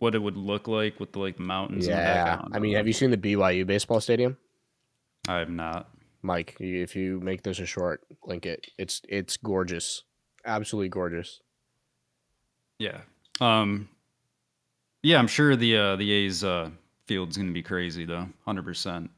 [0.00, 1.86] what it would look like with the like mountains.
[1.86, 2.56] in the Yeah, background.
[2.56, 4.36] I mean, have you seen the BYU baseball stadium?
[5.28, 5.88] I have not.
[6.22, 8.66] Mike, if you make this a short, link it.
[8.78, 10.02] It's it's gorgeous,
[10.44, 11.40] absolutely gorgeous.
[12.78, 13.00] Yeah.
[13.40, 13.88] Um.
[15.02, 16.70] Yeah, I'm sure the uh, the A's uh,
[17.06, 19.10] field's gonna be crazy though, hundred percent.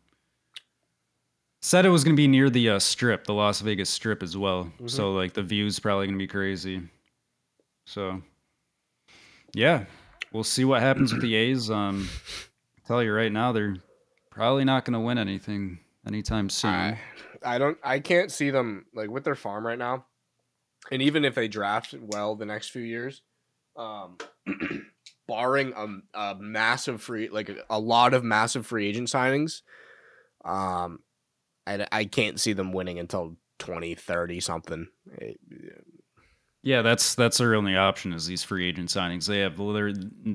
[1.62, 4.64] Said it was gonna be near the uh, Strip, the Las Vegas Strip as well.
[4.64, 4.88] Mm-hmm.
[4.88, 6.82] So like the view's probably gonna be crazy.
[7.86, 8.22] So,
[9.52, 9.84] yeah,
[10.32, 11.70] we'll see what happens with the A's.
[11.70, 12.08] Um,
[12.78, 13.76] I'll tell you right now, they're
[14.30, 16.70] probably not gonna win anything anytime soon.
[16.70, 16.98] I,
[17.42, 20.04] I don't, I can't see them like with their farm right now,
[20.90, 23.22] and even if they draft well the next few years,
[23.76, 24.16] um,
[25.28, 29.62] barring a, a massive free, like a, a lot of massive free agent signings,
[30.44, 31.00] um,
[31.66, 34.88] I, I can't see them winning until 2030 something.
[35.18, 35.38] It-
[36.62, 39.26] Yeah, that's that's their only option is these free agent signings.
[39.26, 39.92] They have their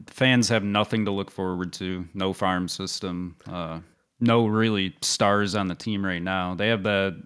[0.08, 2.08] fans have nothing to look forward to.
[2.14, 3.36] No farm system.
[3.48, 3.82] Uh,
[4.20, 6.56] no really stars on the team right now.
[6.56, 7.22] They have the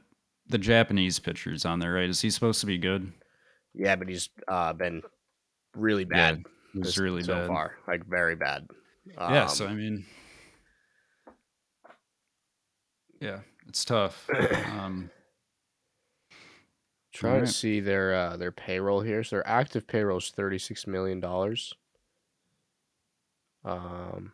[0.50, 2.10] the Japanese pitchers on there, right?
[2.10, 3.12] Is he supposed to be good?
[3.76, 5.02] yeah, but he's uh, been
[5.76, 6.38] really bad.
[6.40, 7.48] Yeah, He's this- really so bad.
[7.48, 8.68] far, like very bad.
[9.18, 10.06] yeah, so I Um, mean,
[13.22, 14.30] yeah, it's tough.
[14.80, 15.10] Um,
[17.12, 19.24] Trying to see their uh, their payroll here.
[19.26, 21.74] So their active payroll is thirty six million dollars.
[23.66, 24.32] Um,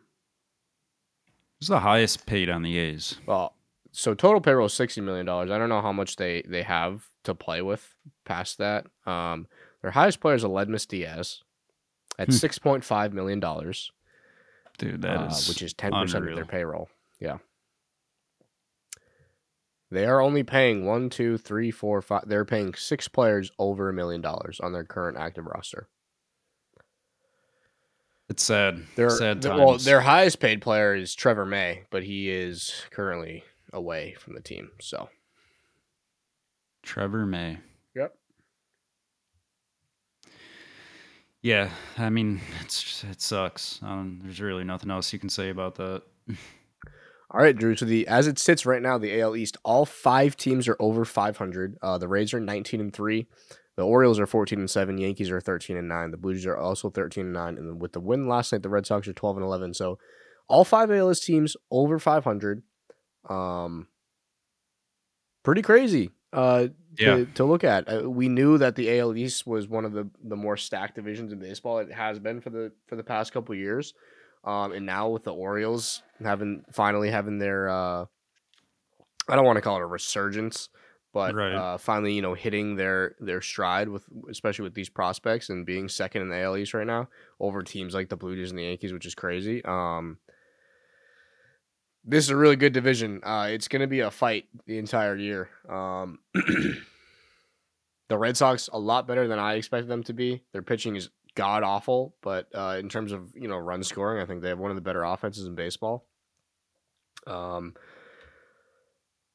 [1.58, 3.18] who's the highest paid on the A's?
[3.26, 3.55] well,
[3.98, 5.50] so total payroll is sixty million dollars.
[5.50, 8.86] I don't know how much they they have to play with past that.
[9.06, 9.46] Um,
[9.82, 11.42] their highest player is Aledmys Diaz
[12.18, 12.32] at Hmm.
[12.34, 13.90] six point five million dollars,
[14.78, 16.88] Dude, that is uh, which is ten percent of their payroll.
[17.20, 17.38] Yeah.
[19.90, 22.24] They are only paying one, two, three, four, five.
[22.26, 25.88] They're paying six players over a million dollars on their current active roster.
[28.28, 28.82] It's sad.
[28.96, 29.60] Their, sad times.
[29.60, 34.40] well, their highest paid player is Trevor May, but he is currently away from the
[34.40, 34.70] team.
[34.80, 35.08] So
[36.82, 37.58] Trevor May.
[37.94, 38.14] Yep.
[41.42, 43.80] Yeah, I mean, it's it sucks.
[43.82, 46.02] Um, there's really nothing else you can say about that.
[47.30, 47.76] all right, Drew.
[47.76, 51.04] So the as it sits right now, the AL East, all five teams are over
[51.04, 51.78] 500.
[51.82, 53.26] Uh, the Rays are 19 and three.
[53.76, 54.96] The Orioles are 14 and seven.
[54.96, 56.10] Yankees are 13 and nine.
[56.10, 57.58] The Blues are also 13 and nine.
[57.58, 59.74] And with the win last night, the Red Sox are 12 and 11.
[59.74, 59.98] So
[60.48, 62.62] all five ALS teams over 500.
[63.28, 63.88] Um,
[65.42, 66.10] pretty crazy.
[66.32, 67.24] Uh, to, Yeah.
[67.34, 67.88] to look at.
[67.88, 71.32] Uh, we knew that the AL East was one of the the more stacked divisions
[71.32, 71.78] in baseball.
[71.78, 73.94] It has been for the for the past couple years,
[74.44, 78.04] um, and now with the Orioles having finally having their uh,
[79.28, 80.68] I don't want to call it a resurgence,
[81.12, 81.54] but Right.
[81.54, 85.88] uh, finally you know hitting their their stride with especially with these prospects and being
[85.88, 87.08] second in the AL East right now
[87.40, 89.64] over teams like the Blue Jays and the Yankees, which is crazy.
[89.64, 90.18] Um,
[92.06, 93.20] this is a really good division.
[93.22, 95.50] Uh, it's going to be a fight the entire year.
[95.68, 96.20] Um,
[98.08, 100.42] the Red Sox a lot better than I expected them to be.
[100.52, 104.26] Their pitching is god awful, but uh, in terms of you know run scoring, I
[104.26, 106.06] think they have one of the better offenses in baseball.
[107.26, 107.74] Um,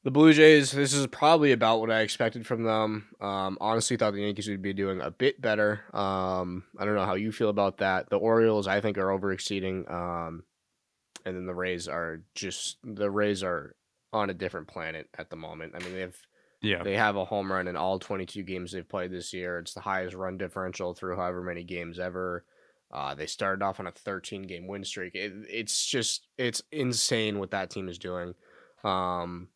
[0.04, 3.10] the Blue Jays, this is probably about what I expected from them.
[3.20, 5.82] Um, honestly, thought the Yankees would be doing a bit better.
[5.94, 8.10] Um, I don't know how you feel about that.
[8.10, 9.92] The Orioles, I think, are overexceeding.
[9.92, 10.44] Um,
[11.26, 13.76] and then the Rays are just the Rays are
[14.14, 15.74] on a different planet at the moment.
[15.76, 16.18] I mean, they have
[16.62, 19.60] Yeah, they have a home run in all 22 games they've played this year.
[19.60, 22.46] It's the highest run differential through however many games ever.
[22.92, 25.16] Uh, they started off on a 13 game win streak.
[25.16, 28.34] It, it's just it's insane what that team is doing.
[28.84, 29.48] Um,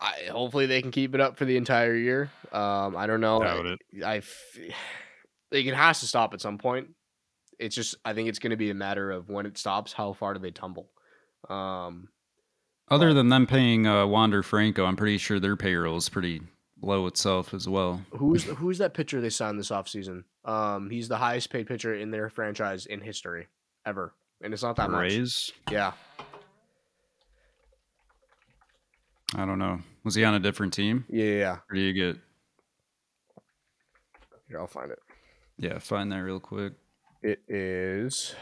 [0.00, 2.30] I hopefully they can keep it up for the entire year.
[2.52, 3.42] Um, I don't know.
[3.42, 3.80] Doubt it.
[4.02, 4.56] I, f-
[5.52, 6.88] like it has to stop at some point.
[7.60, 9.92] It's just I think it's going to be a matter of when it stops.
[9.92, 10.90] How far do they tumble?
[11.48, 12.08] Um,
[12.88, 16.40] Other But- than them paying uh, Wander Franco, I'm pretty sure their payroll is pretty
[16.82, 18.02] low itself as well.
[18.10, 20.24] who's who's that pitcher they signed this offseason?
[20.44, 23.48] Um, he's the highest paid pitcher in their franchise in history
[23.84, 25.02] ever, and it's not that much.
[25.02, 25.52] Rays?
[25.70, 25.92] Yeah,
[29.34, 29.80] I don't know.
[30.04, 31.04] Was he on a different team?
[31.08, 31.56] yeah, yeah, yeah.
[31.70, 32.16] Or do you get?
[34.48, 34.98] Here, I'll find it.
[35.58, 36.72] Yeah, find that real quick.
[37.22, 38.34] It is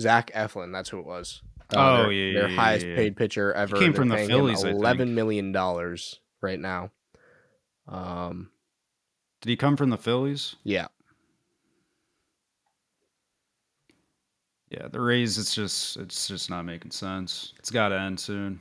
[0.00, 0.72] Zach Eflin.
[0.72, 1.42] That's who it was.
[1.74, 2.96] Oh, their, yeah, their yeah, yeah, highest yeah.
[2.96, 3.76] paid pitcher ever.
[3.76, 4.62] came They're from the Phillies.
[4.62, 6.90] Eleven million dollars right now.
[7.88, 8.50] Um,
[9.42, 10.56] Did he come from the Phillies?
[10.64, 10.88] yeah,
[14.70, 15.38] Yeah, the Rays.
[15.38, 17.54] It's just it's just not making sense.
[17.58, 18.60] It's got to end soon.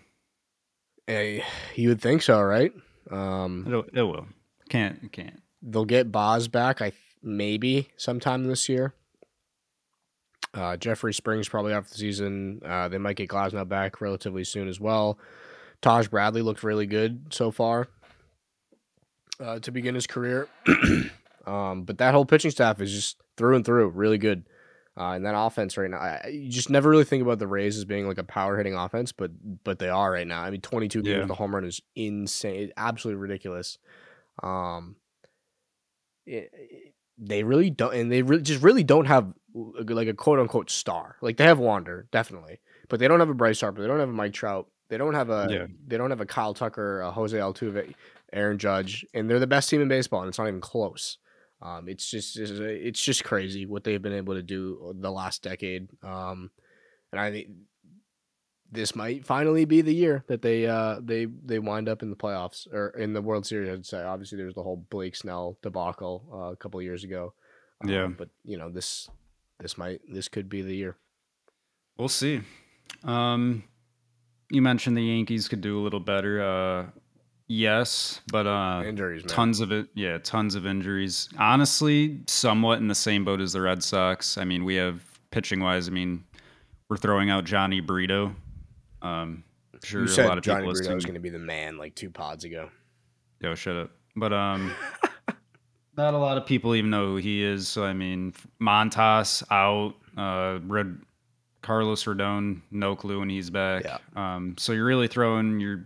[1.08, 1.44] Hey,
[1.76, 2.72] you would think so, right?
[3.12, 4.28] Um, It'll, it will.
[4.70, 5.42] Can't can't.
[5.68, 6.82] They'll get Baz back.
[6.82, 6.92] I
[7.24, 8.94] maybe sometime this year.
[10.54, 12.62] Uh, Jeffrey Springs probably after the season.
[12.64, 15.18] Uh, they might get Glasnow back relatively soon as well.
[15.82, 17.88] Taj Bradley looked really good so far
[19.40, 20.48] uh, to begin his career.
[21.46, 24.46] um, but that whole pitching staff is just through and through really good.
[24.98, 27.48] Uh, and that offense right now, I, I- you just never really think about the
[27.48, 29.32] Rays as being like a power hitting offense, but
[29.66, 30.42] but they are right now.
[30.42, 31.22] I mean, 22 games Yeah.
[31.24, 33.78] with a home run is insane, absolutely ridiculous.
[34.42, 34.96] Um,
[36.26, 40.14] it, it- they really don't, and they really just really don't have uh, like a
[40.14, 41.16] quote unquote star.
[41.22, 42.60] Like they have Wander, definitely,
[42.90, 43.82] but they don't have a Bryce Harper.
[43.82, 44.68] They don't have a Mike Trout.
[44.90, 45.68] They don't have a Yeah.
[45.88, 47.94] they don't have a Kyle Tucker, a Jose Altuve,
[48.34, 51.18] Aaron Judge, and they're the best team in baseball, and it's not even close.
[51.62, 55.42] Um, it's just it's, it's just crazy what they've been able to do the last
[55.42, 55.88] decade.
[56.04, 56.52] Um,
[57.14, 57.48] and I think
[58.72, 62.16] this might finally be the year that they uh they they wind up in the
[62.16, 63.70] playoffs or in the World Series.
[63.72, 67.34] I'd say obviously there's the whole Blake Snell debacle uh, a couple of years ago.
[67.84, 68.08] Um, Yeah.
[68.08, 69.10] but you know this
[69.60, 70.98] this might this could be the year.
[71.98, 72.42] We'll see.
[73.04, 73.64] Um,
[74.50, 76.42] you mentioned the Yankees could do a little better.
[76.44, 76.86] Uh,
[77.48, 79.28] yes, but uh, Injuries, man.
[79.30, 79.88] tons of it.
[79.96, 81.30] Yeah, tons of injuries.
[81.40, 84.38] Honestly, somewhat in the same boat as the Red Sox.
[84.38, 85.02] I mean, we have
[85.32, 85.88] pitching wise.
[85.88, 86.26] I mean,
[86.90, 88.36] we're throwing out Jhony Brito.
[89.02, 91.40] Um, I'm sure you a lot of Jhony people Brito was going to be the
[91.40, 92.70] man like two pods ago.
[93.42, 93.92] Yo, shut up.
[94.16, 94.74] But um,
[95.98, 97.68] not a lot of people even know who he is.
[97.68, 99.96] So I mean, Montas out.
[100.18, 100.98] Uh, Red
[101.62, 103.84] Carlos Rodon, no clue when he's back.
[103.84, 103.98] Yeah.
[104.16, 105.60] Um, so you're really throwing.
[105.60, 105.86] You're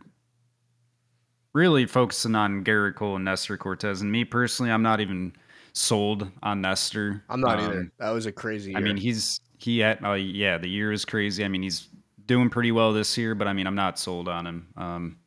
[1.53, 4.01] really focusing on Gerrit Cole and Nestor Cortes.
[4.01, 5.33] And me personally, I'm not even
[5.73, 7.23] sold on Nestor.
[7.29, 7.91] I'm not Um, either.
[7.97, 8.75] That was a crazy.
[8.75, 11.43] I mean, he's he had uh, yeah, the year is crazy.
[11.43, 11.87] I mean, he's
[12.29, 14.67] doing pretty well this year, but I mean, I'm not sold on him.
[14.77, 15.17] Um,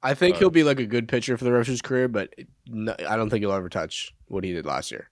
[0.00, 2.06] I think uh, he'll be like a good pitcher for the rest of his career,
[2.06, 2.32] but
[2.68, 5.10] no, I don't think he'll ever touch what he did last year.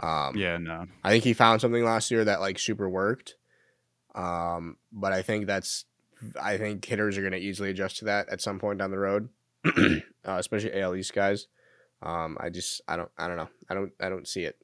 [0.00, 0.86] Um, yeah, no.
[1.04, 3.36] I think he found something last year that like super worked.
[4.16, 5.84] Um, but I think that's
[6.42, 8.98] I think hitters are going to easily adjust to that at some point down the
[8.98, 9.28] road,
[9.64, 11.46] uh, especially AL East guys.
[12.02, 14.56] Um, I just I don't I don't know I don't I don't see it.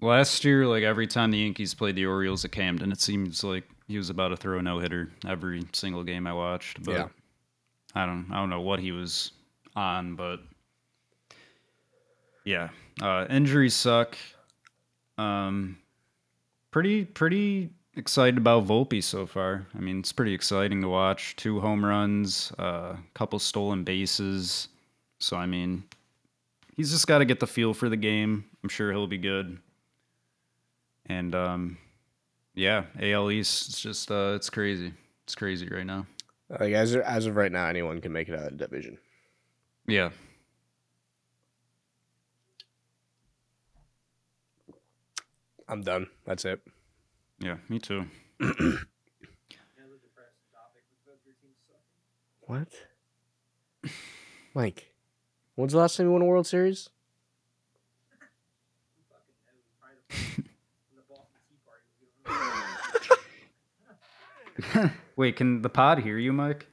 [0.00, 3.64] Last year, like every time the Yankees played the Orioles at Camden, it seems like
[3.88, 6.82] he was about to throw a no hitter every single game I watched.
[6.84, 7.08] But Yeah.
[7.94, 9.32] I don't I don't know what he was
[9.74, 10.40] on, but
[12.44, 12.68] yeah,
[13.02, 14.16] uh, injuries suck.
[15.16, 15.78] Um,
[16.70, 19.66] pretty pretty excited about Volpe so far.
[19.74, 21.34] I mean, it's pretty exciting to watch.
[21.36, 24.68] Two home runs, a uh, couple stolen bases.
[25.18, 25.82] So I mean,
[26.76, 28.44] he's just got to get the feel for the game.
[28.62, 29.58] I'm sure he'll be good.
[31.06, 31.78] And um,
[32.58, 34.92] yeah, AL East, it's just uh, it's crazy.
[35.24, 36.06] It's crazy right now.
[36.50, 38.98] Like as as of right now, anyone can make it out of the division.
[39.86, 40.10] Yeah.
[45.68, 46.08] I'm done.
[46.24, 46.60] That's it.
[47.38, 48.06] Yeah, me too.
[52.40, 52.68] What?
[54.54, 54.94] Mike,
[55.54, 56.88] when's the last time you won a World Series?
[65.16, 66.66] Wait, can the pod hear you, Mike?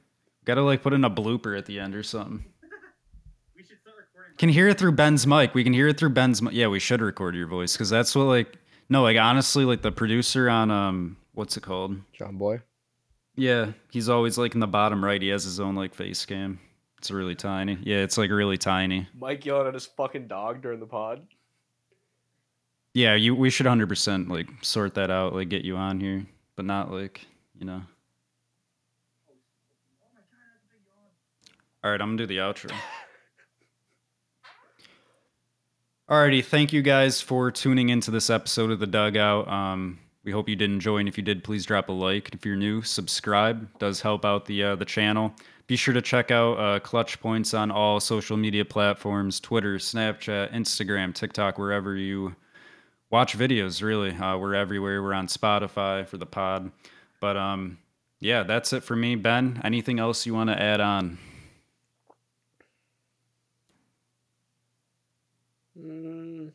[0.44, 2.44] Gotta like put in a blooper at the end or something.
[3.56, 4.36] We should start recording.
[4.38, 5.54] Can hear it through Ben's mic.
[5.54, 6.42] We can hear it through Ben's.
[6.42, 8.56] mi- Yeah, we should record your voice because that's what like.
[8.88, 11.96] No, like honestly, like the producer on um, what's it called?
[12.18, 12.62] Jomboy.
[13.34, 15.20] Yeah, he's always like in the bottom right.
[15.20, 16.60] He has his own like face cam.
[16.98, 17.78] It's really tiny.
[17.82, 19.08] Yeah, it's like really tiny.
[19.18, 21.22] Mike yelling at his fucking dog during the pod.
[22.94, 26.24] Yeah, you we should 100% like sort that out, like get you on here,
[26.56, 27.26] but not like,
[27.58, 27.82] you know.
[31.84, 32.72] All right, I'm to do the outro.
[36.10, 39.48] Alrighty, thank you guys for tuning into this episode of the Dugout.
[39.48, 42.34] Um, we hope you did enjoy, and if you did, please drop a like.
[42.34, 43.68] If you're new, subscribe.
[43.78, 45.32] Does help out the uh, the channel.
[45.66, 50.52] Be sure to check out uh, Clutch Points on all social media platforms: Twitter, Snapchat,
[50.52, 52.34] Instagram, TikTok, wherever you
[53.10, 53.82] watch videos.
[53.82, 55.02] Really, uh, we're everywhere.
[55.02, 56.70] We're on Spotify for the pod.
[57.20, 57.78] But um,
[58.20, 59.60] yeah, that's it for me, Ben.
[59.64, 61.18] Anything else you want to add on?
[65.78, 66.52] Mm.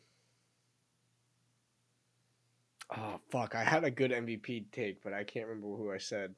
[2.96, 3.54] Oh fuck!
[3.54, 6.34] I had a good MVP take, but I can't remember who I said.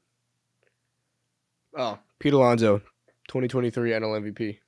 [1.76, 2.78] Oh, Pete Alonso,
[3.28, 4.58] 2023 NL MVP.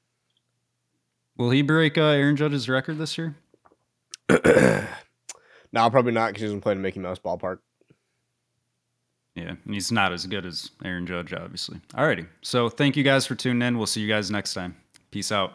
[1.37, 3.37] Will he break uh, Aaron Judge's record this year?
[4.29, 7.59] no, probably not because he doesn't play in Mickey Mouse ballpark.
[9.37, 11.79] Yeah, and he's not as good as Aaron Judge, obviously.
[11.95, 12.27] Alrighty.
[12.41, 13.77] So thank you guys for tuning in.
[13.77, 14.75] We'll see you guys next time.
[15.11, 15.53] Peace out.